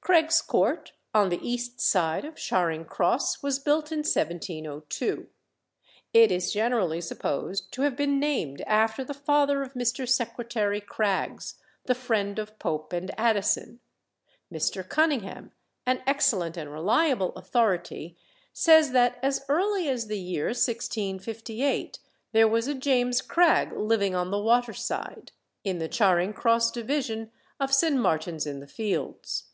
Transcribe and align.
Craig's 0.00 0.40
Court, 0.40 0.92
on 1.12 1.30
the 1.30 1.40
east 1.42 1.80
side 1.80 2.24
of 2.24 2.36
Charing 2.36 2.84
Cross, 2.84 3.42
was 3.42 3.58
built 3.58 3.90
in 3.90 3.98
1702. 4.04 5.26
It 6.12 6.30
is 6.30 6.52
generally 6.52 7.00
supposed 7.00 7.72
to 7.72 7.82
have 7.82 7.96
been 7.96 8.20
named 8.20 8.60
after 8.68 9.02
the 9.02 9.12
father 9.12 9.62
of 9.64 9.72
Mr. 9.74 10.08
Secretary 10.08 10.80
Craggs, 10.80 11.56
the 11.86 11.94
friend 11.96 12.38
of 12.38 12.56
Pope 12.60 12.92
and 12.92 13.10
Addison: 13.18 13.80
Mr. 14.50 14.88
Cunningham, 14.88 15.50
an 15.86 16.00
excellent 16.06 16.56
and 16.56 16.70
reliable 16.70 17.32
authority, 17.34 18.16
says 18.52 18.92
that 18.92 19.18
as 19.24 19.44
early 19.48 19.88
as 19.88 20.06
the 20.06 20.20
year 20.20 20.46
1658 20.50 21.98
there 22.30 22.46
was 22.46 22.68
a 22.68 22.74
James 22.76 23.20
Cragg 23.20 23.72
living 23.72 24.14
on 24.14 24.30
the 24.30 24.38
"water 24.40 24.72
side," 24.72 25.32
in 25.64 25.78
the 25.80 25.88
Charing 25.88 26.32
Cross 26.32 26.70
division 26.70 27.32
of 27.58 27.74
St. 27.74 27.96
Martin's 27.96 28.46
in 28.46 28.60
the 28.60 28.68
Fields. 28.68 29.46